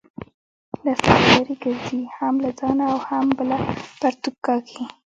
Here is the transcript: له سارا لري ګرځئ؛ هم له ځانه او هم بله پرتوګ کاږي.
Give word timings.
له 0.83 0.93
سارا 1.01 1.27
لري 1.37 1.55
ګرځئ؛ 1.63 2.01
هم 2.17 2.35
له 2.43 2.49
ځانه 2.59 2.83
او 2.93 2.97
هم 3.07 3.25
بله 3.37 3.57
پرتوګ 3.99 4.35
کاږي. 4.45 4.83